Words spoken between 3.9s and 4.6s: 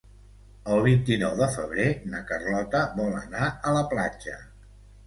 platja.